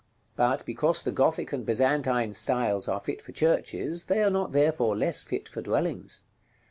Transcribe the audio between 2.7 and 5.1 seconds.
are fit for churches they are not therefore